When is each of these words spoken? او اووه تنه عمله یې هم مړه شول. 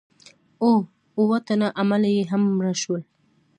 او 0.61 0.71
اووه 1.19 1.37
تنه 1.47 1.67
عمله 1.79 2.09
یې 2.15 2.23
هم 2.31 2.41
مړه 2.57 2.73
شول. 2.81 3.01